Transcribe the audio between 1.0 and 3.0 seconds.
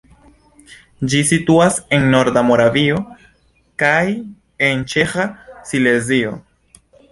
Ĝi situas en norda Moravio